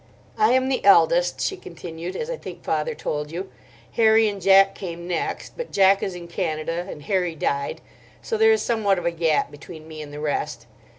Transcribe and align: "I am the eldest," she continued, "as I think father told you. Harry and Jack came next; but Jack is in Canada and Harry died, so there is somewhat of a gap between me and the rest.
"I 0.35 0.53
am 0.53 0.67
the 0.67 0.83
eldest," 0.83 1.41
she 1.41 1.55
continued, 1.55 2.15
"as 2.15 2.27
I 2.27 2.35
think 2.35 2.63
father 2.63 2.95
told 2.95 3.29
you. 3.31 3.51
Harry 3.91 4.27
and 4.27 4.41
Jack 4.41 4.73
came 4.73 5.07
next; 5.07 5.53
but 5.55 5.71
Jack 5.71 6.01
is 6.01 6.15
in 6.15 6.27
Canada 6.27 6.87
and 6.89 7.03
Harry 7.03 7.35
died, 7.35 7.81
so 8.19 8.35
there 8.35 8.51
is 8.51 8.63
somewhat 8.63 8.97
of 8.97 9.05
a 9.05 9.11
gap 9.11 9.51
between 9.51 9.87
me 9.87 10.01
and 10.01 10.11
the 10.11 10.19
rest. 10.19 10.65